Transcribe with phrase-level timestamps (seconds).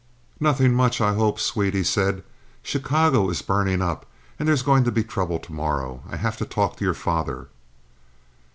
[0.39, 2.23] "Nothing much, I hope, sweet," he said.
[2.63, 4.07] "Chicago is burning up
[4.39, 6.01] and there's going to be trouble to morrow.
[6.09, 7.49] I have to talk to your father."